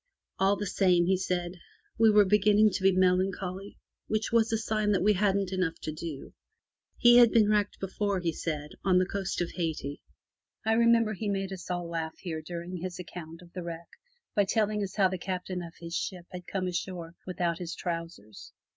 [0.39, 1.59] All the same, he said,
[1.99, 3.77] we were beginning to be melancholy,
[4.07, 6.33] which was a sign that we hadn't enough to do.
[6.97, 10.01] He had been wrecked before, he said (on the coast of Hayti).
[10.65, 13.89] I remember he made us all laugh here during his account of the wreck
[14.35, 18.53] by telling us how the Captain of his ship had come ashore without his trousers.